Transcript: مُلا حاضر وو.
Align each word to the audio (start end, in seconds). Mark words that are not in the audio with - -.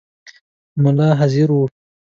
مُلا 0.83 1.09
حاضر 1.19 1.49
وو. 1.55 1.65